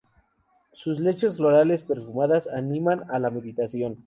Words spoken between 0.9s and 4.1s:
lechos florales perfumadas animan a la meditación.